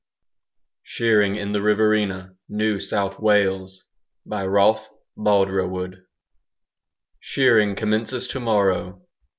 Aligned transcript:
SHEARING 0.81 1.35
IN 1.35 1.51
THE 1.51 1.61
RIVERINA, 1.61 2.35
NEW 2.49 2.79
SOUTH 2.79 3.19
WALES. 3.19 3.83
by 4.25 4.47
Rolf 4.47 4.87
Boldrewood 5.15 6.05
"Shearing 7.19 7.75
commences 7.75 8.27
to 8.29 8.39
morrow!" 8.39 9.03